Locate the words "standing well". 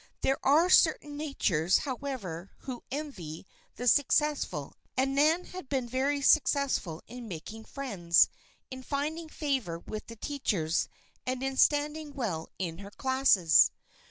11.55-12.49